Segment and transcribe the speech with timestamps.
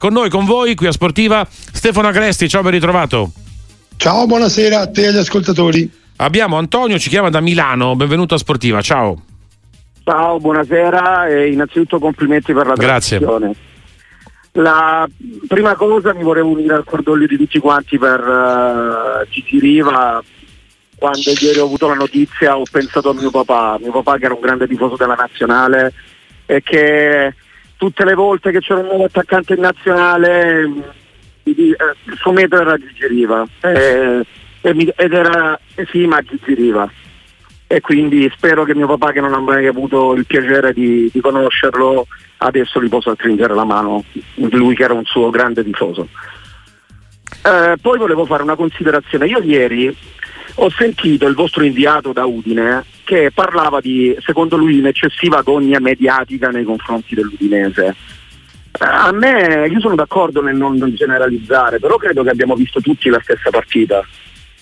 [0.00, 3.32] Con noi, con voi, qui a Sportiva, Stefano Agresti, ciao ben ritrovato.
[3.96, 5.90] Ciao, buonasera a te e agli ascoltatori.
[6.18, 9.20] Abbiamo Antonio, ci chiama da Milano, benvenuto a Sportiva, ciao.
[10.04, 13.18] Ciao, buonasera e innanzitutto complimenti per la Grazie.
[14.52, 15.08] La
[15.48, 20.22] prima cosa mi vorrei unire al cordoglio di tutti quanti per uh, Gigi Riva.
[20.94, 24.34] Quando ieri ho avuto la notizia ho pensato a mio papà, mio papà che era
[24.34, 25.92] un grande tifoso della nazionale
[26.46, 27.34] e che
[27.78, 30.96] tutte le volte che c'era un nuovo attaccante in nazionale
[31.44, 31.74] eh,
[32.04, 33.46] il suo metodo era Gigi Riva.
[33.60, 34.26] Eh,
[34.60, 36.90] ed era eh, sì ma Gigi Riva.
[37.66, 41.20] E quindi spero che mio papà che non ha mai avuto il piacere di, di
[41.20, 42.06] conoscerlo
[42.38, 44.04] adesso gli possa stringere la mano
[44.34, 46.08] lui che era un suo grande tifoso.
[47.44, 49.26] Eh, poi volevo fare una considerazione.
[49.26, 49.94] Io ieri
[50.54, 56.48] ho sentito il vostro inviato da Udine che parlava di, secondo lui, un'eccessiva gogna mediatica
[56.50, 57.94] nei confronti dell'Udinese.
[58.78, 63.08] Eh, a me, io sono d'accordo nel non generalizzare, però credo che abbiamo visto tutti
[63.08, 64.06] la stessa partita.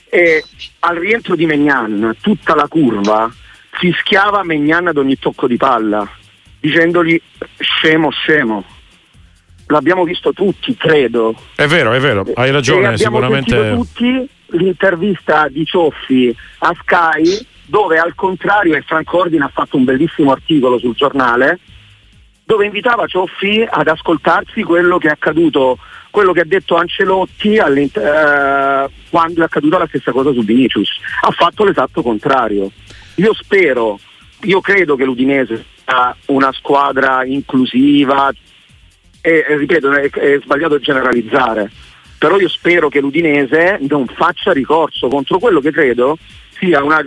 [0.08, 0.44] E
[0.80, 3.30] al rientro di Megnan, tutta la curva
[3.70, 6.08] fischiava Megnan ad ogni tocco di palla,
[6.60, 7.20] dicendogli
[7.58, 8.64] scemo, scemo.
[9.66, 11.34] L'abbiamo visto tutti, credo.
[11.54, 13.72] È vero, è vero, hai ragione, e sicuramente.
[13.74, 19.84] tutti l'intervista di Cioffi a Sky dove al contrario e Franco Ordine ha fatto un
[19.84, 21.58] bellissimo articolo sul giornale
[22.44, 25.78] dove invitava Cioffi ad ascoltarsi quello che è accaduto,
[26.12, 30.90] quello che ha detto Ancelotti eh, quando è accaduta la stessa cosa su Vinicius.
[31.22, 32.70] Ha fatto l'esatto contrario.
[33.16, 33.98] Io spero,
[34.42, 38.32] io credo che l'Udinese sia una squadra inclusiva
[39.26, 41.68] e, e ripeto, è, è sbagliato generalizzare,
[42.16, 46.16] però io spero che l'Udinese non faccia ricorso contro quello che credo
[46.58, 47.04] sia una,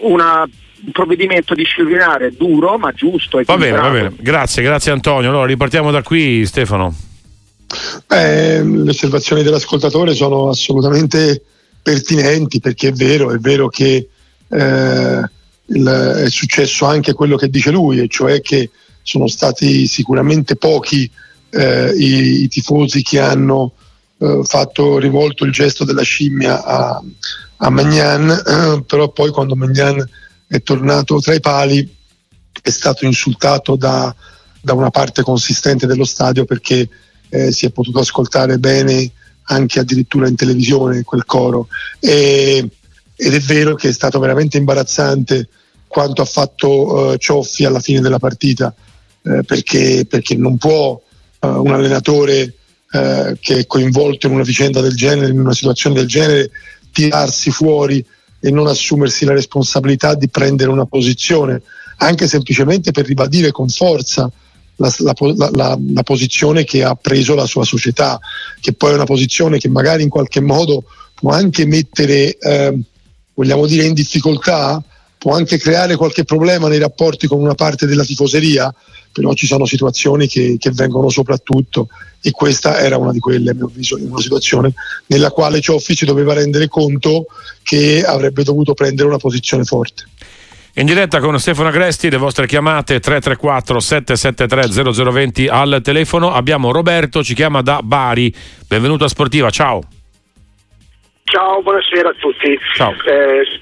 [0.00, 0.48] una
[0.82, 3.40] un provvedimento disciplinare duro ma giusto.
[3.44, 5.28] Va bene, va bene, grazie, grazie Antonio.
[5.28, 6.92] Allora ripartiamo da qui Stefano.
[8.08, 11.42] Eh, le osservazioni dell'ascoltatore sono assolutamente
[11.82, 14.08] pertinenti perché è vero, è vero che
[14.48, 15.20] eh,
[15.66, 15.86] il,
[16.24, 18.70] è successo anche quello che dice lui, e cioè che
[19.02, 21.08] sono stati sicuramente pochi
[21.50, 23.72] eh, i, i, tifosi che hanno
[24.18, 27.02] eh, fatto rivolto il gesto della scimmia a,
[27.56, 30.08] a Magnan, eh, però poi quando Magnan
[30.46, 31.96] è tornato tra i pali
[32.62, 34.14] è stato insultato da,
[34.60, 36.88] da una parte consistente dello stadio perché
[37.28, 39.10] eh, si è potuto ascoltare bene
[39.44, 41.68] anche addirittura in televisione quel coro.
[41.98, 42.68] E,
[43.16, 45.48] ed è vero che è stato veramente imbarazzante
[45.86, 48.72] quanto ha fatto uh, Cioffi alla fine della partita
[49.22, 50.98] eh, perché, perché, non può
[51.40, 52.54] uh, un allenatore
[52.92, 56.50] uh, che è coinvolto in una vicenda del genere, in una situazione del genere,
[56.92, 58.04] tirarsi fuori
[58.40, 61.62] e non assumersi la responsabilità di prendere una posizione,
[61.98, 64.30] anche semplicemente per ribadire con forza
[64.76, 65.14] la, la,
[65.52, 68.18] la, la, posizione che ha preso la sua società,
[68.60, 70.84] che poi è una posizione che magari in qualche modo
[71.14, 72.78] può anche mettere, eh,
[73.34, 74.82] vogliamo dire, in difficoltà,
[75.18, 78.74] può anche creare qualche problema nei rapporti con una parte della tifoseria,
[79.12, 81.88] però ci sono situazioni che, che vengono soprattutto
[82.22, 84.72] e questa era una di quelle, a mio avviso, una situazione
[85.06, 87.26] nella quale Cioffi si doveva rendere conto
[87.62, 90.04] che avrebbe dovuto prendere una posizione forte.
[90.74, 96.32] In diretta con Stefano Agresti, le vostre chiamate 334 773 0020 al telefono.
[96.32, 98.32] Abbiamo Roberto, ci chiama da Bari.
[98.68, 99.82] Benvenuto a Sportiva, ciao.
[101.24, 102.58] Ciao, buonasera a tutti.
[102.76, 102.92] Ciao.
[102.92, 103.60] Eh,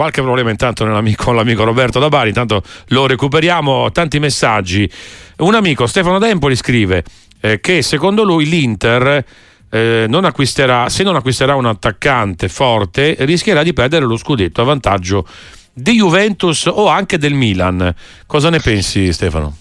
[0.00, 4.90] qualche problema intanto con l'amico Roberto da Bari, intanto lo recuperiamo, tanti messaggi.
[5.40, 7.04] Un amico, Stefano Dempoli, scrive
[7.38, 9.22] eh, che secondo lui l'Inter
[9.68, 10.32] eh, non
[10.88, 15.26] se non acquisterà un attaccante forte, rischierà di perdere lo scudetto a vantaggio
[15.70, 17.94] di Juventus o anche del Milan.
[18.24, 19.54] Cosa ne pensi Stefano?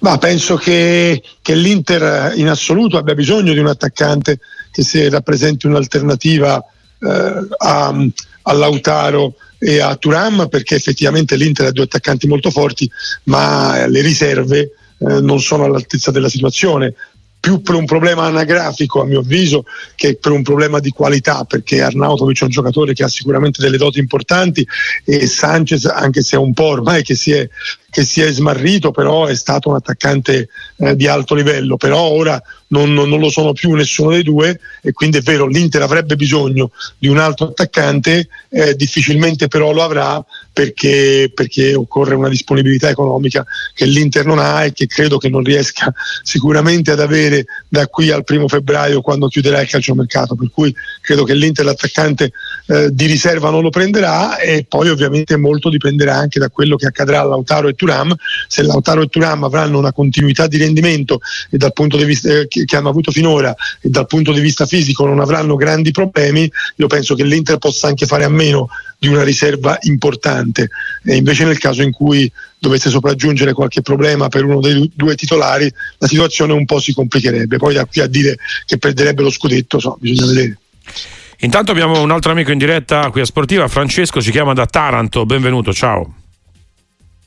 [0.00, 4.40] Ma penso che, che l'Inter in assoluto abbia bisogno di un attaccante
[4.72, 6.64] che si rappresenti un'alternativa
[6.98, 7.94] eh, a,
[8.42, 12.90] a Lautaro e a Turam perché effettivamente l'Inter ha due attaccanti molto forti
[13.24, 14.58] ma le riserve
[14.98, 16.94] eh, non sono all'altezza della situazione
[17.40, 19.64] più per un problema anagrafico a mio avviso
[19.94, 23.76] che per un problema di qualità perché Arnautovic è un giocatore che ha sicuramente delle
[23.76, 24.66] doti importanti
[25.04, 27.48] e Sanchez anche se è un po' ormai che si è,
[27.90, 31.76] che si è smarrito però è stato un attaccante eh, di alto livello.
[31.76, 35.46] Però ora non, non, non, lo sono più nessuno dei due e quindi è vero
[35.46, 40.22] l'Inter avrebbe bisogno di un altro attaccante eh, difficilmente però lo avrà
[40.58, 45.44] perché, perché, occorre una disponibilità economica che l'Inter non ha e che credo che non
[45.44, 45.94] riesca
[46.24, 51.22] sicuramente ad avere da qui al primo febbraio quando chiuderà il calciomercato, per cui credo
[51.22, 52.32] che l'Inter l'attaccante
[52.66, 56.86] eh, di riserva non lo prenderà e poi ovviamente molto dipenderà anche da quello che
[56.86, 58.12] accadrà a Lautaro e Turam,
[58.48, 61.20] se Lautaro e Turam avranno una continuità di rendimento
[61.50, 65.54] di vista, eh, che hanno avuto finora e dal punto di vista fisico non avranno
[65.54, 70.70] grandi problemi, io penso che l'Inter possa anche fare a meno di una riserva importante.
[71.04, 75.72] E invece nel caso in cui dovesse sopraggiungere qualche problema per uno dei due titolari
[75.98, 77.56] la situazione un po' si complicherebbe.
[77.56, 78.36] Poi da qui a dire
[78.66, 80.58] che perderebbe lo scudetto so, bisogna vedere.
[81.40, 85.24] Intanto abbiamo un altro amico in diretta qui a Sportiva Francesco ci chiama da Taranto.
[85.24, 86.17] Benvenuto ciao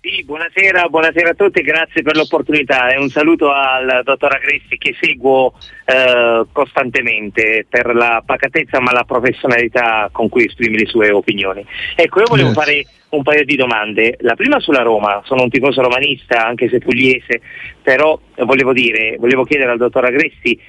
[0.01, 4.95] sì, buonasera, buonasera, a tutti, grazie per l'opportunità e un saluto al dottor Agressi che
[4.99, 5.53] seguo
[5.85, 11.63] eh, costantemente per la pacatezza ma la professionalità con cui esprime le sue opinioni.
[11.95, 14.17] Ecco, io volevo fare un paio di domande.
[14.21, 17.39] La prima sulla Roma, sono un tifoso romanista anche se pugliese,
[17.83, 20.59] però volevo dire, volevo chiedere al dottor Agressi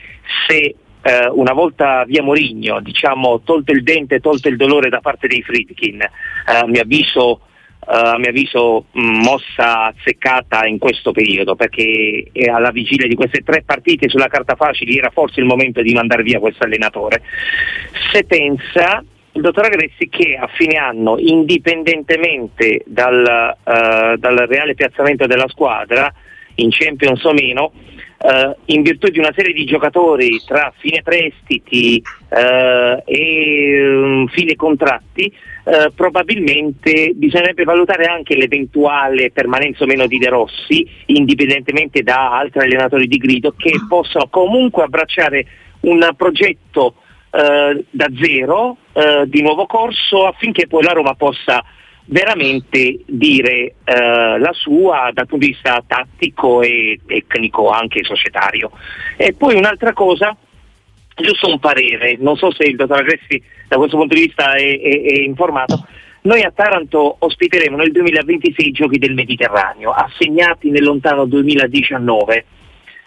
[0.46, 0.74] se
[1.04, 5.42] eh, una volta via Morigno, diciamo, tolto il dente, tolto il dolore da parte dei
[5.42, 7.40] Friedkin, eh, mi avviso
[7.84, 14.08] a mio avviso mossa azzeccata in questo periodo perché alla vigilia di queste tre partite
[14.08, 17.22] sulla carta facile era forse il momento di mandare via questo allenatore.
[18.12, 19.02] Se pensa
[19.32, 26.12] il dottor Agressi che a fine anno, indipendentemente dal, uh, dal reale piazzamento della squadra,
[26.56, 27.72] in Champions o meno,
[28.22, 34.54] Uh, in virtù di una serie di giocatori tra fine prestiti uh, e um, fine
[34.54, 35.34] contratti,
[35.64, 42.60] uh, probabilmente bisognerebbe valutare anche l'eventuale permanenza o meno di De Rossi, indipendentemente da altri
[42.60, 45.44] allenatori di grido, che possono comunque abbracciare
[45.80, 46.94] un progetto
[47.32, 48.76] da zero
[49.24, 51.64] di nuovo corso affinché poi la Roma possa
[52.06, 58.70] veramente dire eh, la sua dal punto di vista tattico e tecnico, anche societario.
[59.16, 60.36] E poi un'altra cosa,
[61.14, 64.80] giusto un parere, non so se il dottor Agressi da questo punto di vista è,
[64.80, 65.86] è, è informato.
[66.24, 72.44] Noi a Taranto ospiteremo nel 2026 i giochi del Mediterraneo, assegnati nel lontano 2019.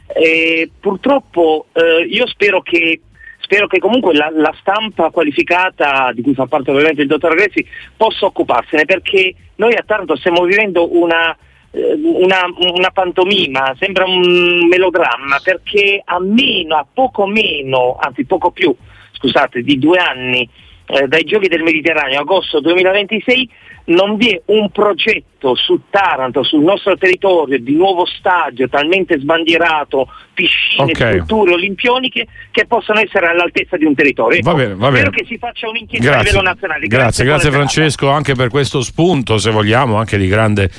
[0.07, 2.99] E purtroppo eh, io spero che
[3.45, 7.65] spero che comunque la, la, stampa qualificata, di cui fa parte ovviamente il dottor Agressi,
[7.95, 11.35] possa occuparsene, perché noi a Taranto stiamo vivendo una,
[11.71, 18.49] eh, una, una, pantomima, sembra un melodramma, perché a meno, a poco meno, anzi poco
[18.49, 18.75] più,
[19.11, 20.49] scusate, di due anni
[20.87, 23.49] eh, dai Giochi del Mediterraneo, agosto 2026,
[23.85, 30.07] non vi è un progetto su Taranto, sul nostro territorio, di nuovo stadio talmente sbandierato,
[30.33, 31.13] piscine, okay.
[31.13, 34.39] strutture olimpioniche che possano essere all'altezza di un territorio.
[34.41, 35.05] Va bene, va bene.
[35.05, 36.87] Spero che si faccia un'inchiesta a livello nazionale.
[36.87, 40.69] Grazie, grazie, grazie Francesco anche per questo spunto, se vogliamo, anche di grande,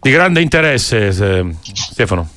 [0.00, 1.10] di grande interesse.
[1.72, 2.28] Stefano.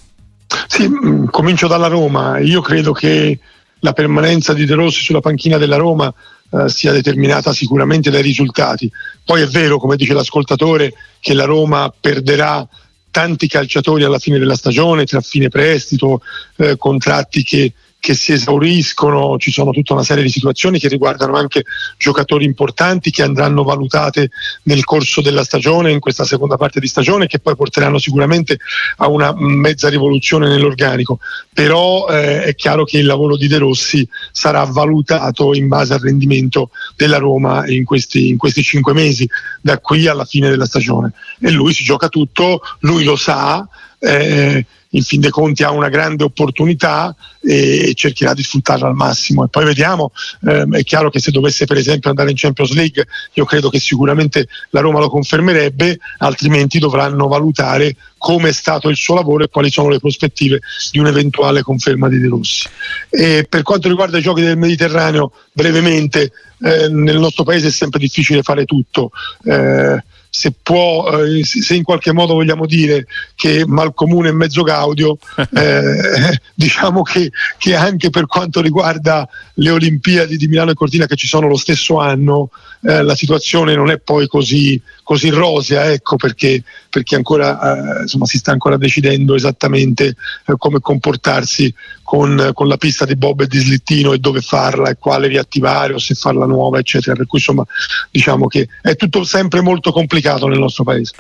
[0.68, 2.40] Sì, mm, comincio dalla Roma.
[2.40, 3.38] Io credo che
[3.80, 6.12] la permanenza di De Rossi sulla panchina della Roma
[6.50, 8.92] eh, sia determinata sicuramente dai risultati.
[9.24, 12.68] Poi è vero, come dice l'ascoltatore, che la Roma perderà
[13.12, 16.22] tanti calciatori alla fine della stagione, tra fine prestito,
[16.58, 21.36] eh, contratti che che si esauriscono, ci sono tutta una serie di situazioni che riguardano
[21.36, 21.66] anche
[21.98, 24.30] giocatori importanti che andranno valutate
[24.64, 28.60] nel corso della stagione, in questa seconda parte di stagione, che poi porteranno sicuramente
[28.98, 31.20] a una mezza rivoluzione nell'organico.
[31.52, 36.00] Però eh, è chiaro che il lavoro di De Rossi sarà valutato in base al
[36.00, 39.28] rendimento della Roma in questi, in questi cinque mesi,
[39.62, 41.12] da qui alla fine della stagione.
[41.42, 43.68] E lui si gioca tutto, lui lo sa.
[44.00, 49.44] Eh, in fin dei conti ha una grande opportunità e cercherà di sfruttarla al massimo.
[49.44, 50.12] E poi vediamo
[50.48, 53.80] ehm, è chiaro che se dovesse per esempio andare in Champions League io credo che
[53.80, 59.50] sicuramente la Roma lo confermerebbe altrimenti dovranno valutare come è stato il suo lavoro e
[59.50, 60.60] quali sono le prospettive
[60.92, 62.68] di un'eventuale conferma di De Rossi.
[63.10, 68.00] E per quanto riguarda i giochi del Mediterraneo brevemente eh, nel nostro paese è sempre
[68.00, 69.12] difficile fare tutto.
[69.44, 75.18] Eh, se, può, eh, se in qualche modo vogliamo dire che Malcomune è mezzo Gaudio,
[75.54, 81.16] eh, diciamo che, che, anche per quanto riguarda le Olimpiadi di Milano e Cortina che
[81.16, 82.50] ci sono lo stesso anno,
[82.82, 88.26] eh, la situazione non è poi così, così rosea, ecco perché, perché ancora, eh, insomma,
[88.26, 91.74] si sta ancora decidendo esattamente eh, come comportarsi
[92.04, 95.94] con, con, la pista di Bob e di Slittino e dove farla e quale riattivare
[95.94, 97.16] o se farla nuova, eccetera.
[97.16, 97.66] Per cui insomma
[98.12, 101.14] diciamo che è tutto sempre molto complicato nel nostro paese.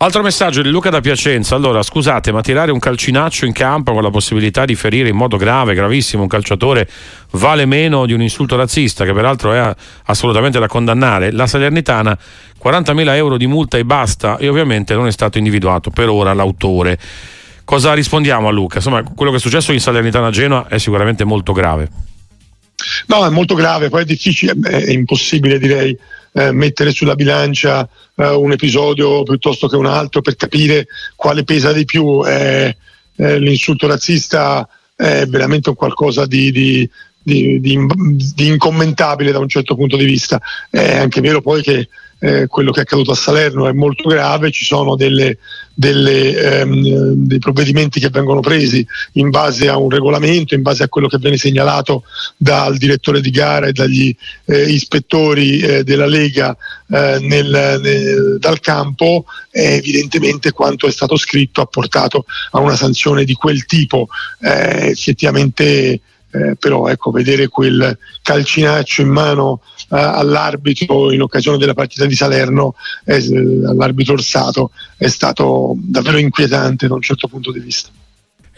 [0.00, 1.56] Altro messaggio di Luca da Piacenza.
[1.56, 5.36] Allora, scusate, ma tirare un calcinaccio in campo con la possibilità di ferire in modo
[5.36, 6.88] grave, gravissimo, un calciatore
[7.32, 9.74] vale meno di un insulto razzista, che peraltro è
[10.04, 11.32] assolutamente da condannare.
[11.32, 12.16] La Salernitana,
[12.62, 16.96] 40.000 euro di multa e basta, e ovviamente non è stato individuato per ora l'autore.
[17.64, 18.76] Cosa rispondiamo a Luca?
[18.76, 22.17] Insomma, quello che è successo in Salernitana a Genoa è sicuramente molto grave.
[23.06, 25.96] No, è molto grave, poi è difficile, è impossibile direi
[26.32, 31.72] eh, mettere sulla bilancia eh, un episodio piuttosto che un altro per capire quale pesa
[31.72, 32.22] di più.
[32.26, 32.76] Eh,
[33.20, 36.88] l'insulto razzista è veramente qualcosa di, di,
[37.20, 40.40] di, di, incommentabile da un certo punto di vista.
[40.70, 41.88] È anche vero poi che
[42.20, 45.38] eh, quello che è accaduto a Salerno è molto grave, ci sono delle,
[45.72, 50.88] delle, ehm, dei provvedimenti che vengono presi in base a un regolamento, in base a
[50.88, 52.02] quello che viene segnalato
[52.36, 54.14] dal direttore di gara e dagli
[54.46, 56.56] eh, ispettori eh, della Lega
[56.88, 63.24] eh, nel, nel, dal campo, evidentemente quanto è stato scritto ha portato a una sanzione
[63.24, 64.08] di quel tipo.
[64.40, 71.74] Eh, effettivamente eh, però ecco, vedere quel calcinaccio in mano eh, all'arbitro in occasione della
[71.74, 73.16] partita di Salerno, eh,
[73.66, 77.90] all'arbitro Orsato, è stato davvero inquietante da un certo punto di vista.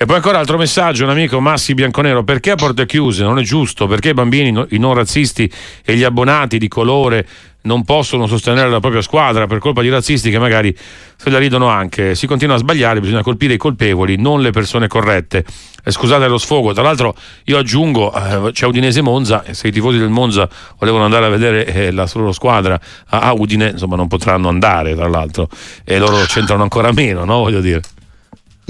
[0.03, 3.23] E poi ancora altro messaggio, un amico Massi Bianconero, perché a porte chiuse?
[3.23, 5.53] Non è giusto, perché i bambini, i non razzisti
[5.85, 7.29] e gli abbonati di colore
[7.65, 10.75] non possono sostenere la propria squadra per colpa di razzisti che magari
[11.17, 12.15] se la ridono anche.
[12.15, 15.45] Si continua a sbagliare, bisogna colpire i colpevoli, non le persone corrette.
[15.85, 17.15] Eh, scusate lo sfogo, tra l'altro
[17.45, 21.29] io aggiungo, eh, c'è Udinese Monza e se i tifosi del Monza volevano andare a
[21.29, 25.51] vedere eh, la loro squadra a, a Udine, insomma non potranno andare tra l'altro
[25.85, 27.41] e loro c'entrano ancora meno, no?
[27.41, 27.83] Voglio dire.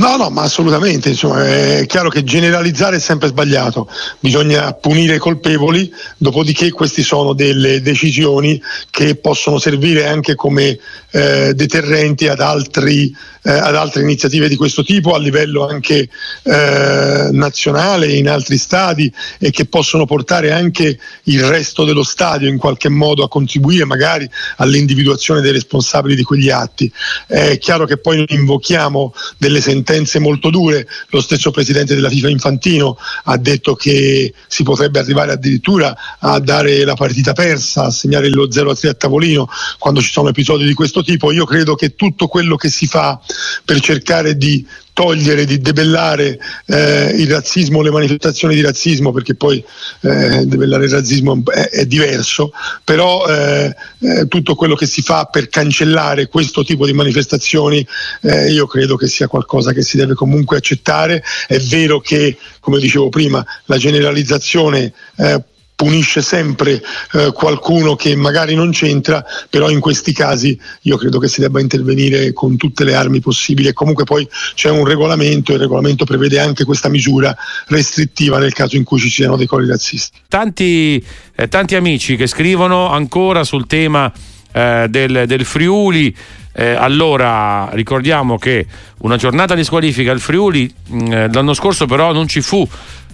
[0.01, 3.87] No, no, ma assolutamente, insomma, è chiaro che generalizzare è sempre sbagliato,
[4.19, 10.79] bisogna punire i colpevoli, dopodiché queste sono delle decisioni che possono servire anche come
[11.11, 16.09] eh, deterrenti ad, altri, eh, ad, altre iniziative di questo tipo a livello anche
[16.45, 22.57] eh, nazionale, in altri stadi e che possono portare anche il resto dello stadio in
[22.57, 24.27] qualche modo a contribuire magari
[24.57, 26.91] all'individuazione dei responsabili di quegli atti.
[27.27, 30.87] È chiaro che poi invochiamo delle sentenze sentenze molto dure.
[31.09, 36.85] Lo stesso presidente della FIFA Infantino ha detto che si potrebbe arrivare addirittura a dare
[36.85, 41.03] la partita persa, a segnare lo 0-3 a tavolino quando ci sono episodi di questo
[41.03, 41.33] tipo.
[41.33, 43.21] Io credo che tutto quello che si fa
[43.65, 44.65] per cercare di
[45.01, 49.65] togliere, di debellare eh, il razzismo, le manifestazioni di razzismo, perché poi
[50.03, 52.53] eh, debellare il razzismo è, è diverso,
[52.85, 57.87] però eh, eh tutto quello che si fa per cancellare questo tipo di manifestazioni
[58.21, 61.25] eh, io credo che sia qualcosa che si deve comunque accettare.
[61.47, 65.43] È vero che, come dicevo prima, la generalizzazione eh,
[65.81, 66.83] punisce sempre
[67.13, 71.59] eh, qualcuno che magari non c'entra, però in questi casi io credo che si debba
[71.59, 76.05] intervenire con tutte le armi possibili e comunque poi c'è un regolamento e il regolamento
[76.05, 77.35] prevede anche questa misura
[77.69, 80.19] restrittiva nel caso in cui ci siano dei cori razzisti.
[80.29, 81.03] Tanti,
[81.35, 84.13] eh, tanti amici che scrivono ancora sul tema
[84.53, 86.15] eh, del, del Friuli.
[86.53, 88.67] Eh, allora ricordiamo che
[88.99, 92.69] una giornata di squalifica al Friuli mh, eh, l'anno scorso però non ci fu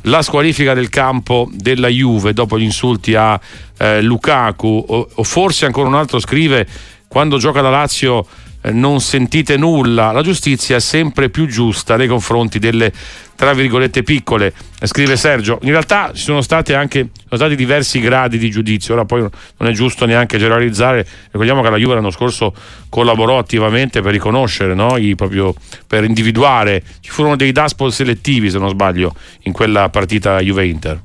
[0.06, 3.38] la squalifica del campo della Juve dopo gli insulti a
[3.78, 4.84] eh, Lukaku.
[4.88, 6.66] O, o, forse ancora un altro scrive
[7.08, 8.26] quando gioca la Lazio
[8.73, 12.92] non sentite nulla, la giustizia è sempre più giusta nei confronti delle
[13.37, 15.58] tra virgolette piccole, scrive Sergio.
[15.62, 19.68] In realtà ci sono, state anche, sono stati diversi gradi di giudizio, ora poi non
[19.68, 22.54] è giusto neanche generalizzare, ricordiamo che la Juve l'anno scorso
[22.88, 24.96] collaborò attivamente per riconoscere, no?
[24.96, 25.54] I, proprio
[25.87, 31.00] per individuare, ci furono dei daspol selettivi se non sbaglio in quella partita Juve-Inter.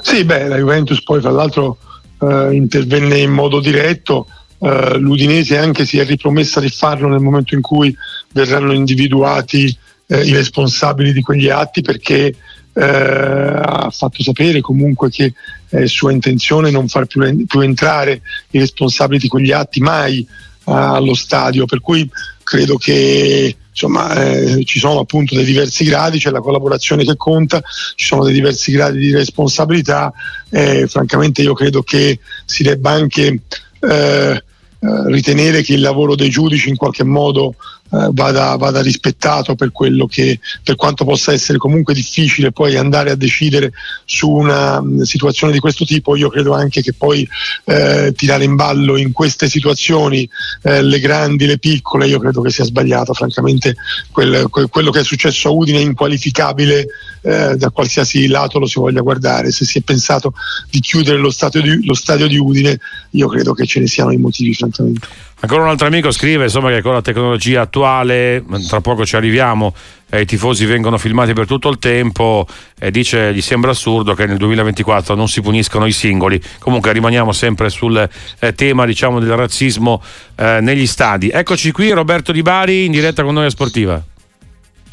[0.00, 1.78] Sì, beh, la Juventus poi tra l'altro
[2.20, 4.28] eh, intervenne in modo diretto,
[4.62, 7.94] eh, l'Udinese anche si è ripromessa di farlo nel momento in cui
[8.32, 9.76] verranno individuati
[10.06, 12.34] eh, i responsabili di quegli atti perché
[12.74, 15.34] eh, ha fatto sapere comunque che
[15.68, 20.26] è sua intenzione non far più, più entrare i responsabili di quegli atti mai eh,
[20.64, 22.08] allo stadio, per cui
[22.44, 27.60] credo che insomma, eh, ci sono appunto dei diversi gradi, c'è la collaborazione che conta,
[27.96, 30.12] ci sono dei diversi gradi di responsabilità
[30.50, 33.40] e francamente io credo che si debba anche eh,
[33.80, 34.42] eh,
[34.82, 39.70] ritenere che il lavoro dei giudici in qualche modo eh, vada, vada, rispettato per,
[40.08, 43.72] che, per quanto possa essere comunque difficile poi andare a decidere
[44.06, 47.28] su una mh, situazione di questo tipo, io credo anche che poi
[47.64, 50.28] eh, tirare in ballo in queste situazioni
[50.62, 53.76] eh, le grandi, le piccole, io credo che sia sbagliato, francamente
[54.10, 56.86] quel, quel, quello che è successo a Udine è inqualificabile
[57.20, 60.32] eh, da qualsiasi lato lo si voglia guardare, se si è pensato
[60.70, 62.80] di chiudere lo stadio di, lo stadio di Udine
[63.10, 65.06] io credo che ce ne siano i motivi francamente.
[65.42, 69.74] Ancora un altro amico scrive insomma, che con la tecnologia attuale, tra poco ci arriviamo,
[70.08, 72.46] eh, i tifosi vengono filmati per tutto il tempo
[72.78, 76.40] e dice gli sembra assurdo che nel 2024 non si puniscono i singoli.
[76.60, 78.08] Comunque rimaniamo sempre sul
[78.38, 80.00] eh, tema diciamo, del razzismo
[80.36, 81.30] eh, negli stadi.
[81.30, 84.11] Eccoci qui Roberto Di Bari in diretta con noi a Sportiva.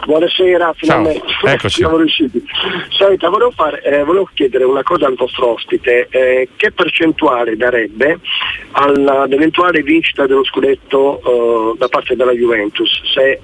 [0.05, 1.75] Buonasera, finalmente Eccoci.
[1.75, 2.43] siamo riusciti.
[2.97, 8.19] Senta, volevo, fare, eh, volevo, chiedere una cosa al vostro ospite, eh, che percentuale darebbe
[8.71, 13.39] all'eventuale vincita dello scudetto eh, da parte della Juventus, se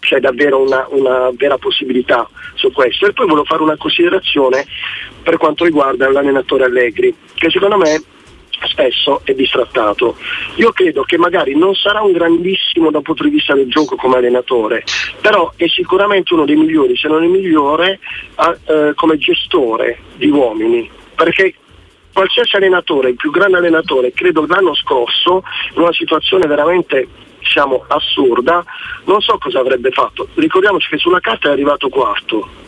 [0.00, 3.06] c'è davvero una, una, vera possibilità su questo.
[3.06, 4.64] E poi volevo fare una considerazione
[5.22, 8.02] per quanto riguarda l'allenatore Allegri, che secondo me
[8.78, 10.16] spesso è distrattato.
[10.56, 14.16] Io credo che magari non sarà un grandissimo dal punto di vista del gioco come
[14.16, 14.84] allenatore,
[15.20, 17.98] però è sicuramente uno dei migliori, se non il migliore,
[18.66, 21.54] eh, come gestore di uomini, perché
[22.12, 25.42] qualsiasi allenatore, il più grande allenatore, credo l'anno scorso,
[25.74, 27.08] in una situazione veramente
[27.38, 28.64] diciamo, assurda,
[29.04, 30.28] non so cosa avrebbe fatto.
[30.34, 32.66] Ricordiamoci che sulla carta è arrivato quarto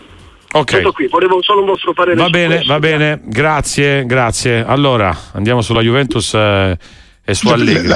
[0.53, 0.77] Ok.
[0.77, 2.17] Tutto qui, volevo solo un vostro parere.
[2.17, 2.73] Va bene, questo.
[2.73, 4.65] va bene, grazie, grazie.
[4.65, 6.77] Allora, andiamo sulla Juventus eh,
[7.23, 7.89] e su Allegri.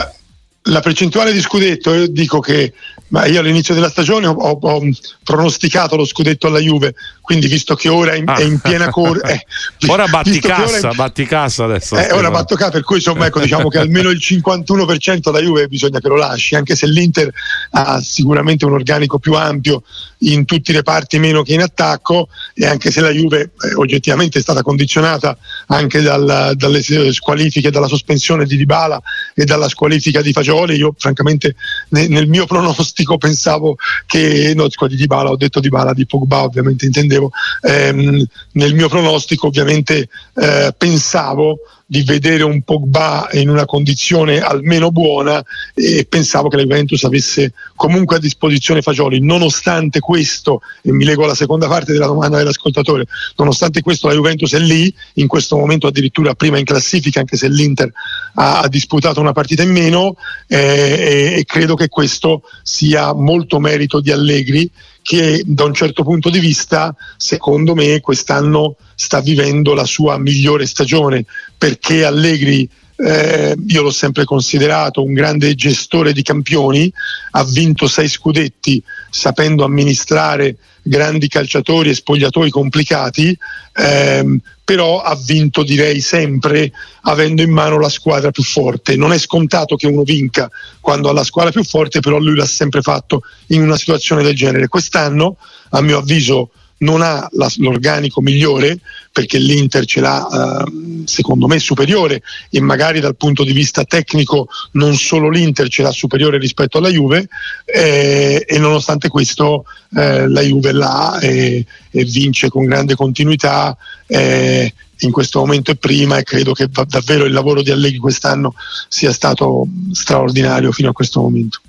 [0.65, 2.73] La, percentuale di scudetto, io dico che
[3.09, 4.81] ma io all'inizio della stagione ho, ho-
[5.23, 8.37] pronosticato lo scudetto alla Juve, quindi visto che ora è in, Ah.
[8.37, 9.27] è in piena corsa.
[9.31, 9.47] eh,
[9.87, 11.97] Ora batti cassa, batti cassa adesso.
[11.97, 15.69] Eh, ora batto capo, per cui insomma ecco, diciamo che almeno il 51% la Juve
[15.69, 17.31] bisogna che lo lasci, anche se l'Inter
[17.73, 19.83] ha sicuramente un organico più ampio
[20.21, 24.39] in tutti i reparti meno che in attacco e anche se la Juve eh, oggettivamente
[24.39, 29.01] è stata condizionata anche dal- dalle squalifiche, dalla sospensione di Dybala
[29.35, 31.57] e dalla squalifica di Fagioli, io francamente
[31.91, 36.87] ne- nel mio pronostico pensavo che, no di Dybala, ho detto Dybala, di Pogba ovviamente
[36.87, 37.31] intendevo,
[37.63, 44.91] ehm, nel mio pronostico ovviamente eh, pensavo di vedere un Pogba in una condizione almeno
[44.91, 49.21] buona e pensavo che la Juventus avesse comunque a disposizione Fagioli.
[49.21, 54.55] Nonostante questo, e mi leggo alla seconda parte della domanda dell'ascoltatore, nonostante questo la Juventus
[54.55, 57.93] è lì, in questo momento addirittura prima in classifica, anche se l'Inter
[58.35, 63.59] ha, ha disputato una partita in meno eh, e, e credo che questo sia molto
[63.61, 64.71] merito di Allegri
[65.05, 70.65] che da un certo punto di vista, secondo me, quest'anno sta vivendo la sua migliore
[70.65, 71.27] stagione
[71.59, 76.93] perché Allegri eh, io l'ho sempre considerato un grande gestore di campioni,
[77.33, 83.37] ha vinto sei scudetti sapendo amministrare grandi calciatori e spogliatoi complicati,
[83.73, 86.73] ehm, però ha vinto direi sempre
[87.03, 88.97] avendo in mano la squadra più forte.
[88.97, 92.47] Non è scontato che uno vinca quando ha la squadra più forte, però lui l'ha
[92.47, 94.69] sempre fatto in una situazione del genere.
[94.69, 95.37] Quest'anno,
[95.71, 98.79] a mio avviso, non ha la- l'organico migliore
[99.13, 104.49] perché l'Inter ce l'ha eh, secondo me superiore e magari dal punto di vista tecnico
[104.73, 107.29] non solo l'Inter ce l'ha superiore rispetto alla Juve
[107.65, 109.65] eh, e nonostante questo
[109.97, 115.77] eh, la Juve l'ha e, e vince con grande continuità eh, in questo momento è
[115.77, 118.55] prima e credo che davvero il lavoro di Allegri quest'anno
[118.89, 121.61] sia stato straordinario fino a questo momento.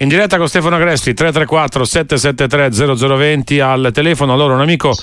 [0.00, 4.32] In diretta con Stefano Agresti 334 773 0020 al telefono.
[4.32, 4.96] Allora, un amico,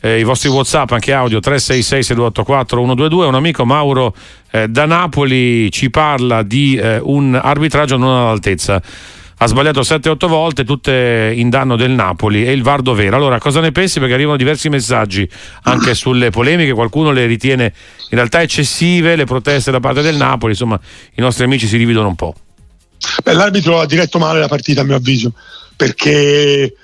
[0.00, 3.26] eh, i vostri WhatsApp, anche audio 366 6284 122.
[3.28, 4.14] Un amico Mauro
[4.50, 8.82] eh, da Napoli ci parla di eh, un arbitraggio non all'altezza.
[9.38, 13.16] Ha sbagliato 7-8 volte, tutte in danno del Napoli e il VAR dov'era.
[13.16, 14.00] Allora, cosa ne pensi?
[14.00, 15.26] Perché arrivano diversi messaggi
[15.62, 17.72] anche sulle polemiche, qualcuno le ritiene
[18.10, 20.78] in realtà eccessive, le proteste da parte del Napoli, insomma,
[21.14, 22.34] i nostri amici si dividono un po'.
[23.22, 25.32] Beh, l'arbitro ha diretto male la partita a mio avviso
[25.76, 26.74] perché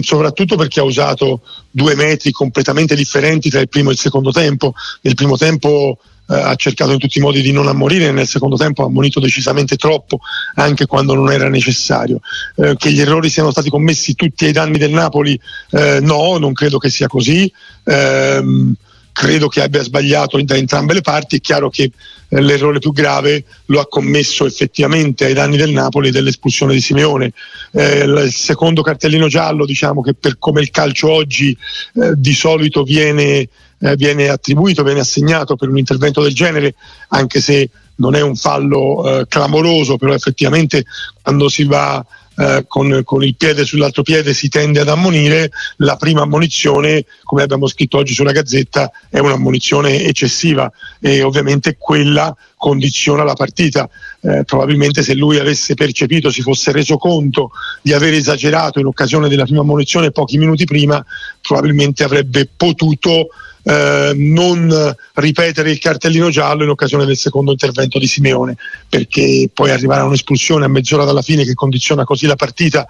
[0.00, 4.74] soprattutto perché ha usato due metri completamente differenti tra il primo e il secondo tempo.
[5.00, 8.56] Nel primo tempo eh, ha cercato in tutti i modi di non ammonire nel secondo
[8.56, 10.20] tempo ha ammonito decisamente troppo
[10.54, 12.20] anche quando non era necessario.
[12.56, 15.38] Eh, che gli errori siano stati commessi tutti ai danni del Napoli
[15.70, 17.50] eh, no non credo che sia così.
[17.84, 18.74] Ehm,
[19.14, 21.36] credo che abbia sbagliato da entrambe le parti.
[21.36, 21.84] È chiaro che
[22.28, 27.32] eh, l'errore più grave lo ha commesso effettivamente ai danni del Napoli dell'espulsione di Simeone.
[27.70, 31.56] Eh, il secondo cartellino giallo, diciamo che per come il calcio oggi
[31.94, 33.48] eh, di solito viene,
[33.78, 36.74] eh, viene attribuito, viene assegnato per un intervento del genere,
[37.08, 40.84] anche se non è un fallo eh, clamoroso, però effettivamente
[41.22, 42.04] quando si va
[42.36, 47.42] eh, con, con il piede sull'altro piede si tende ad ammonire, la prima ammonizione, come
[47.42, 50.70] abbiamo scritto oggi sulla Gazzetta, è un'ammonizione eccessiva
[51.00, 53.88] e ovviamente quella condiziona la partita.
[54.20, 57.50] Eh, probabilmente se lui avesse percepito, si fosse reso conto
[57.82, 61.04] di aver esagerato in occasione della prima ammonizione pochi minuti prima,
[61.40, 63.28] probabilmente avrebbe potuto
[63.64, 68.56] eh, non ripetere il cartellino giallo in occasione del secondo intervento di Simeone,
[68.88, 72.86] perché poi arrivare a un'espulsione a mezz'ora dalla fine che condiziona così la partita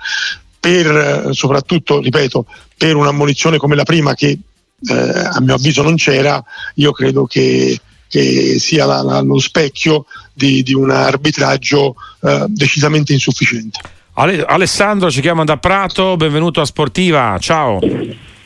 [0.58, 4.38] per soprattutto, ripeto, per un'ammonizione come la prima che
[4.86, 6.42] eh, a mio avviso non c'era,
[6.76, 13.12] io credo che, che sia la, la, lo specchio di, di un arbitraggio eh, decisamente
[13.12, 13.78] insufficiente.
[14.14, 17.78] Ale- Alessandro ci chiama da Prato, benvenuto a Sportiva, ciao.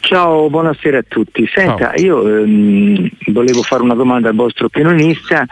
[0.00, 1.46] Ciao, buonasera a tutti.
[1.52, 2.02] Senta, Ciao.
[2.02, 5.44] io ehm, volevo fare una domanda al vostro opinionista,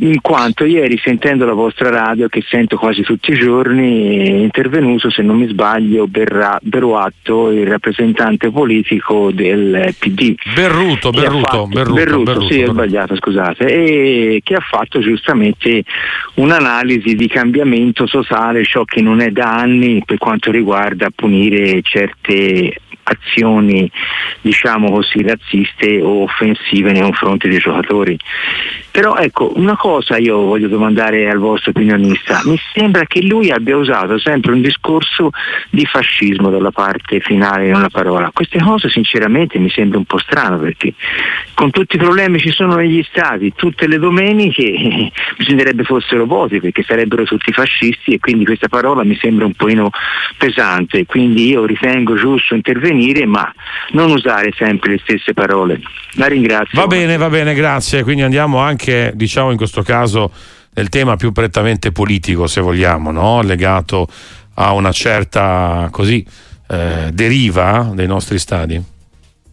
[0.00, 5.10] in quanto ieri sentendo la vostra radio, che sento quasi tutti i giorni, è intervenuto,
[5.10, 10.34] se non mi sbaglio, Berra, Beruatto, il rappresentante politico del PD.
[10.54, 15.82] Berruto, Berruto, fatto, Berruto, Berruto, Berruto, sì, ho sbagliato, scusate, e che ha fatto giustamente
[16.34, 22.72] un'analisi di cambiamento sociale, ciò che non è da anni per quanto riguarda punire certe
[23.30, 23.90] azioni
[24.40, 28.18] diciamo così razziste o offensive nei confronti dei giocatori.
[28.90, 33.76] Però ecco, una cosa io voglio domandare al vostro opinionista, mi sembra che lui abbia
[33.76, 35.30] usato sempre un discorso
[35.70, 38.30] di fascismo dalla parte finale di una parola.
[38.32, 40.94] Queste cose sinceramente mi sembra un po' strano perché
[41.54, 46.82] con tutti i problemi ci sono negli stati, tutte le domeniche bisognerebbe fossero voti perché
[46.82, 49.90] sarebbero tutti fascisti e quindi questa parola mi sembra un pochino
[50.36, 53.52] pesante, quindi io ritengo giusto intervenire ma
[53.90, 55.80] non usare sempre le stesse parole.
[56.14, 56.80] La ringrazio.
[56.80, 58.02] Va bene, va bene, grazie.
[58.02, 58.79] Quindi andiamo anche,
[59.14, 60.30] diciamo in questo caso,
[60.74, 63.42] nel tema più prettamente politico, se vogliamo, no?
[63.42, 64.08] legato
[64.54, 66.24] a una certa così
[66.68, 68.80] eh, deriva dei nostri stadi,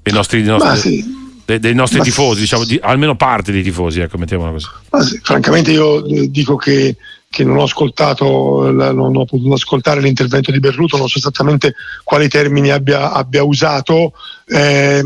[0.02, 1.06] dei nostri, dei nostri, sì.
[1.46, 4.68] dei, dei nostri tifosi, diciamo, di, almeno parte dei tifosi, ecco, mettiamola così.
[5.02, 5.20] Sì.
[5.24, 6.96] francamente io eh, dico che
[7.30, 12.30] che non ho ascoltato, non ho potuto ascoltare l'intervento di Berruto, non so esattamente quali
[12.30, 14.14] termini abbia, abbia usato.
[14.48, 15.04] Eh,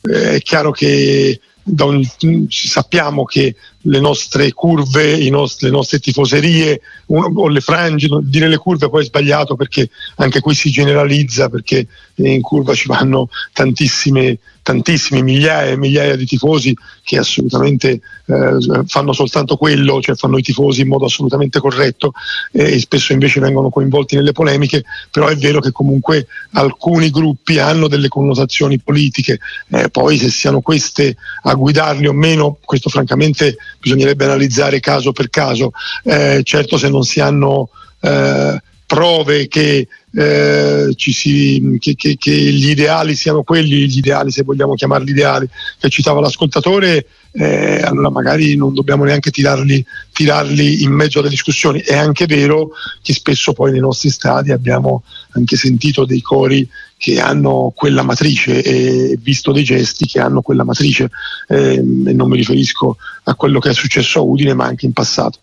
[0.00, 1.38] è chiaro che
[1.76, 8.56] un, sappiamo che le nostre curve, nostri, le nostre tifoserie o le frange, dire le
[8.56, 14.38] curve poi è sbagliato perché anche qui si generalizza perché in curva ci vanno tantissime,
[14.68, 20.42] tantissime migliaia e migliaia di tifosi che assolutamente eh, fanno soltanto quello, cioè fanno i
[20.42, 22.12] tifosi in modo assolutamente corretto
[22.52, 27.58] eh, e spesso invece vengono coinvolti nelle polemiche, però è vero che comunque alcuni gruppi
[27.58, 29.38] hanno delle connotazioni politiche,
[29.70, 35.30] eh, poi se siano queste a guidarli o meno, questo francamente bisognerebbe analizzare caso per
[35.30, 35.72] caso.
[36.02, 37.70] Eh, certo se non si hanno
[38.02, 44.44] eh, prove che, eh, si, che, che, che, gli ideali siano quelli, gli ideali se
[44.44, 45.46] vogliamo chiamarli ideali,
[45.78, 51.80] che citava l'ascoltatore, eh, allora magari non dobbiamo neanche tirarli, tirarli, in mezzo alle discussioni.
[51.80, 52.70] È anche vero
[53.02, 58.62] che spesso poi nei nostri stadi abbiamo anche sentito dei cori che hanno quella matrice
[58.62, 61.10] e visto dei gesti che hanno quella matrice
[61.46, 64.94] eh, e non mi riferisco a quello che è successo a Udine ma anche in
[64.94, 65.40] passato.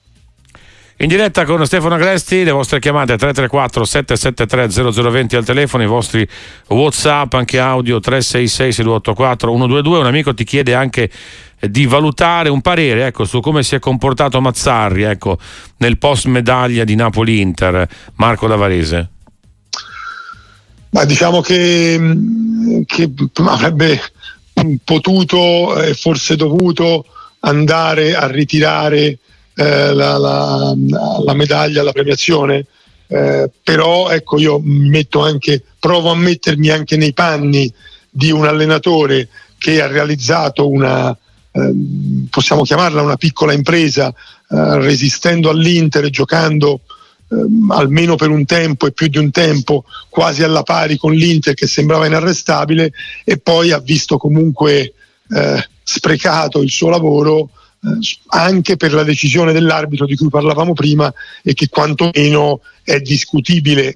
[1.00, 6.26] In diretta con Stefano Agresti, le vostre chiamate 334 773 0020 al telefono, i vostri
[6.70, 10.00] WhatsApp, anche audio 366 6284 122.
[10.00, 11.12] Un amico ti chiede anche
[11.60, 15.38] di valutare un parere ecco, su come si è comportato Mazzarri ecco,
[15.78, 17.90] nel post medaglia di Napoli-Inter.
[18.16, 19.10] Marco Davarese.
[20.92, 22.00] Ma diciamo che,
[22.86, 24.02] che avrebbe
[24.86, 27.06] potuto e forse dovuto
[27.42, 29.20] andare a ritirare
[29.56, 30.76] eh, la, la,
[31.24, 32.66] la, medaglia, la premiazione.
[33.08, 34.62] Eh, però ecco io
[35.22, 37.72] anche, provo a mettermi anche nei panni
[38.10, 41.16] di un allenatore che ha realizzato una,
[41.52, 41.74] eh,
[42.30, 46.82] possiamo chiamarla una piccola impresa, eh, resistendo all'Inter e giocando
[47.30, 51.54] ehm, almeno per un tempo e più di un tempo quasi alla pari con l'Inter
[51.54, 52.92] che sembrava inarrestabile
[53.24, 54.94] e poi ha visto comunque
[55.30, 57.50] eh, sprecato il suo lavoro eh,
[58.28, 63.96] anche per la decisione dell'arbitro di cui parlavamo prima e che quantomeno è discutibile,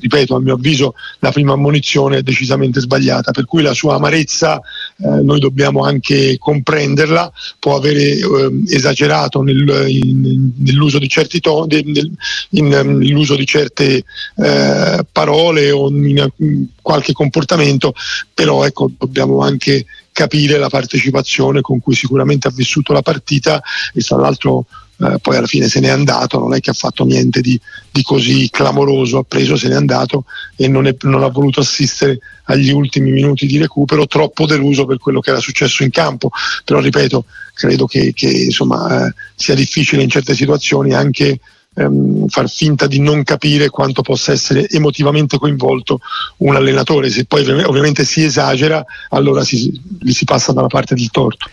[0.00, 4.60] ripeto, a mio avviso la prima ammonizione è decisamente sbagliata, per cui la sua amarezza
[5.00, 11.84] eh, noi dobbiamo anche comprenderla, può avere eh, esagerato nel, in, nell'uso di certi toni,
[12.50, 14.04] in, nell'uso di certe
[14.36, 17.94] eh, parole o in, in qualche comportamento,
[18.34, 23.62] però ecco, dobbiamo anche capire la partecipazione con cui sicuramente ha vissuto la partita
[23.94, 24.66] e tra l'altro
[25.00, 27.58] eh, poi alla fine se n'è andato, non è che ha fatto niente di,
[27.90, 30.24] di così clamoroso, ha preso, se n'è andato
[30.56, 34.98] e non, è, non, ha voluto assistere agli ultimi minuti di recupero, troppo deluso per
[34.98, 36.30] quello che era successo in campo,
[36.64, 41.38] però ripeto, credo che, che insomma, eh, sia difficile in certe situazioni anche
[41.74, 46.00] ehm, far finta di non capire quanto possa essere emotivamente coinvolto
[46.38, 47.10] un allenatore.
[47.10, 51.46] Se poi ovviamente si esagera, allora si, si passa dalla parte del torto.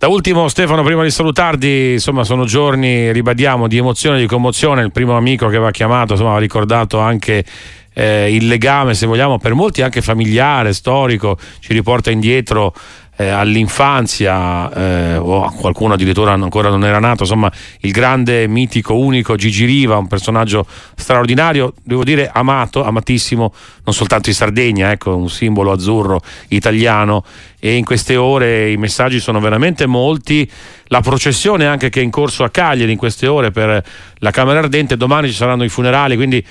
[0.00, 4.92] Da ultimo Stefano, prima di salutarti, insomma sono giorni, ribadiamo, di emozione, di commozione, il
[4.92, 7.44] primo amico che aveva chiamato, insomma ha ricordato anche
[7.92, 12.72] eh, il legame, se vogliamo, per molti anche familiare, storico, ci riporta indietro
[13.20, 19.36] eh, all'infanzia eh, o qualcuno addirittura ancora non era nato, insomma il grande, mitico, unico
[19.36, 20.64] Gigi Riva, un personaggio
[20.96, 23.52] straordinario, devo dire amato, amatissimo
[23.84, 27.22] non soltanto in Sardegna, ecco, un simbolo azzurro italiano.
[27.58, 30.50] E in queste ore i messaggi sono veramente molti,
[30.84, 34.60] la processione anche che è in corso a Cagliari in queste ore per la Camera
[34.60, 36.42] Ardente, domani ci saranno i funerali, quindi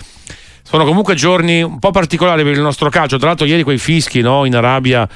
[0.62, 4.21] sono comunque giorni un po' particolari per il nostro calcio, tra l'altro ieri quei fischi
[4.21, 5.10] no, in Arabia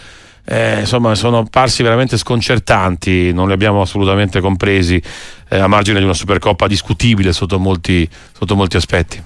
[0.45, 5.01] eh, insomma, sono parsi veramente sconcertanti, non li abbiamo assolutamente compresi
[5.49, 9.21] eh, a margine di una Supercoppa discutibile sotto molti, sotto molti aspetti.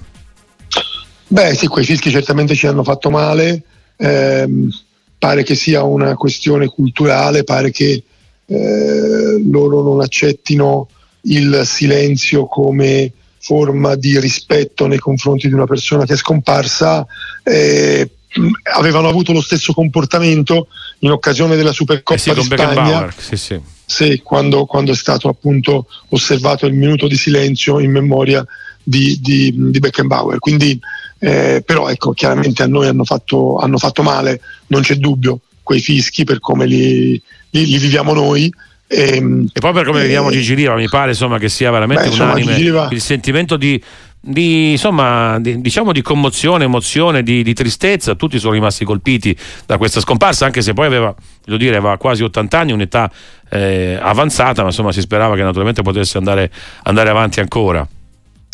[1.29, 3.63] Beh sì, quei fischi certamente ci hanno fatto male,
[3.97, 4.47] eh,
[5.17, 8.03] pare che sia una questione culturale, pare che
[8.45, 10.87] eh, loro non accettino
[11.21, 17.05] il silenzio come forma di rispetto nei confronti di una persona che è scomparsa.
[17.43, 18.09] Eh,
[18.75, 20.67] avevano avuto lo stesso comportamento
[20.99, 23.13] in occasione della Supercoppa eh sì, di Spagna.
[23.17, 23.61] sì, sì.
[23.89, 28.45] Sì, quando, quando, è stato appunto osservato il minuto di silenzio in memoria
[28.83, 30.39] di, di, di Beckenbauer.
[30.39, 30.77] Quindi
[31.19, 35.79] eh, però ecco chiaramente a noi hanno fatto, hanno fatto, male non c'è dubbio quei
[35.79, 38.51] fischi per come li, li, li viviamo noi.
[38.89, 41.71] E, ehm, e, poi per come eh, vediamo Gigi Riva mi pare insomma, che sia
[41.71, 42.87] veramente beh, insomma, unanime Riva...
[42.91, 43.81] il sentimento di
[44.19, 49.77] di, insomma, di, diciamo di commozione, emozione, di, di, tristezza, tutti sono rimasti colpiti da
[49.77, 51.13] questa scomparsa, anche se poi aveva,
[51.45, 53.11] dire, aveva quasi 80 anni, un'età
[53.49, 56.51] eh, avanzata, ma insomma si sperava che naturalmente potesse andare,
[56.83, 57.87] andare avanti ancora.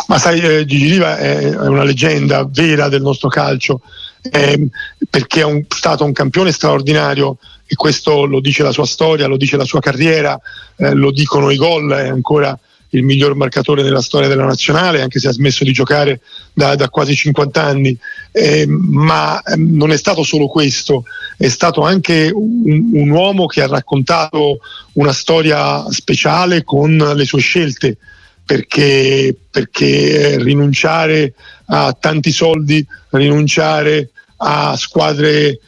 [0.08, 3.82] Ma sai, eh, Gigi Riva è una leggenda vera del nostro calcio,
[4.22, 4.68] eh,
[5.10, 9.38] perché è un, stato un campione straordinario e questo lo dice la sua storia, lo
[9.38, 10.40] dice la sua carriera,
[10.76, 12.58] eh, lo dicono i gol, è ancora
[12.98, 16.22] il miglior marcatore nella storia della nazionale, anche se ha smesso di giocare
[16.54, 17.98] da, da quasi 50 anni.
[18.32, 21.06] Eh, ma ehm, non è stato solo questo,
[21.38, 24.60] è stato anche un, un, uomo che ha raccontato
[24.94, 27.98] una storia speciale con le sue scelte.
[28.46, 31.34] Perché, perché rinunciare
[31.68, 35.60] a tanti soldi, rinunciare a squadre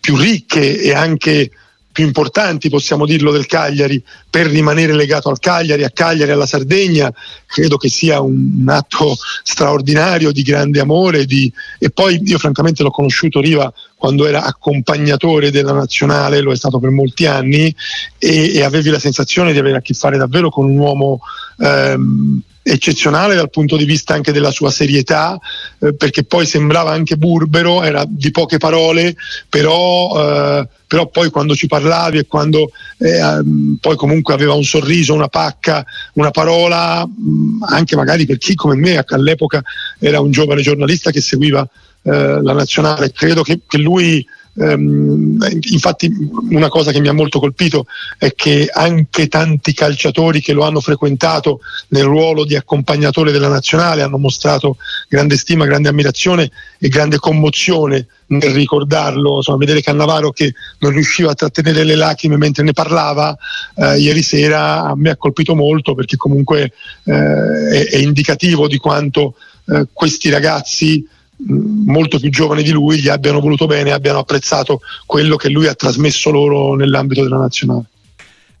[0.00, 1.50] più ricche e anche
[1.92, 7.12] più importanti, possiamo dirlo, del Cagliari per rimanere legato al Cagliari, a Cagliari, alla Sardegna,
[7.46, 11.52] credo che sia un, atto straordinario di grande amore di...
[11.78, 16.80] e poi io francamente l'ho conosciuto Riva quando era accompagnatore della nazionale, lo è stato
[16.80, 17.72] per molti anni
[18.18, 21.20] e, e avevi la sensazione di avere a che fare davvero con un uomo
[21.62, 25.38] ehm, eccezionale dal punto di vista anche della sua serietà,
[25.80, 29.16] eh, perché poi sembrava anche burbero, era di poche parole,
[29.48, 34.64] però, eh, però poi quando ci parlavi e quando eh, ehm, poi comunque aveva un
[34.64, 39.62] sorriso, una pacca, una parola, mm, anche magari per chi come me all'epoca
[39.98, 41.68] era un giovane giornalista che seguiva
[42.02, 46.12] eh, la nazionale, credo che, che lui infatti
[46.50, 47.86] una cosa che mi ha molto colpito
[48.18, 54.02] è che anche tanti calciatori che lo hanno frequentato nel ruolo di accompagnatore della nazionale
[54.02, 54.76] hanno mostrato
[55.08, 61.30] grande stima, grande ammirazione e grande commozione nel ricordarlo, insomma, vedere Cannavaro che non riusciva
[61.30, 63.36] a trattenere le lacrime mentre ne parlava
[63.74, 66.72] eh, ieri sera a me ha colpito molto perché comunque
[67.04, 69.34] eh, è, è, indicativo di quanto
[69.66, 71.06] eh, questi ragazzi
[71.46, 75.74] molto più giovani di lui gli abbiano voluto bene abbiano apprezzato quello che lui ha
[75.74, 77.84] trasmesso loro nell'ambito della nazionale.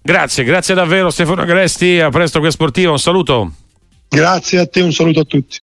[0.02, 3.52] Grazie, grazie davvero Stefano Agresti, a presto qui a Sportiva, un saluto.
[4.08, 5.58] Grazie a te, un saluto a tutti.